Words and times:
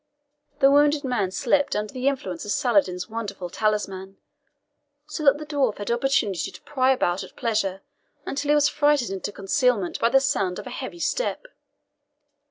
The 0.61 0.71
wounded 0.71 1.03
man 1.03 1.29
slept 1.29 1.75
under 1.75 1.93
the 1.93 2.07
influence 2.07 2.43
of 2.43 2.49
Saladin's 2.49 3.07
wonderful 3.07 3.51
talisman, 3.51 4.17
so 5.05 5.23
that 5.23 5.37
the 5.37 5.45
dwarf 5.45 5.77
had 5.77 5.91
opportunity 5.91 6.49
to 6.49 6.61
pry 6.63 6.91
about 6.91 7.23
at 7.23 7.35
pleasure 7.35 7.83
until 8.25 8.49
he 8.49 8.55
was 8.55 8.67
frightened 8.67 9.11
into 9.11 9.31
concealment 9.31 9.99
by 9.99 10.09
the 10.09 10.19
sound 10.19 10.57
of 10.57 10.65
a 10.65 10.71
heavy 10.71 10.97
step. 10.99 11.45